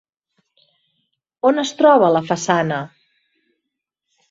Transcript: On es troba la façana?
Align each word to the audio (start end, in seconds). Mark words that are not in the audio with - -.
On 1.51 1.63
es 1.65 1.75
troba 1.83 2.11
la 2.17 2.23
façana? 2.33 2.83